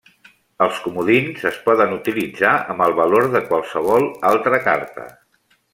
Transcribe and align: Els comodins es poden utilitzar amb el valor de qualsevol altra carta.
Els 0.67 0.79
comodins 0.85 1.43
es 1.51 1.59
poden 1.67 1.93
utilitzar 1.97 2.55
amb 2.75 2.85
el 2.89 2.97
valor 3.03 3.31
de 3.39 3.45
qualsevol 3.53 4.09
altra 4.35 4.65
carta. 4.71 5.07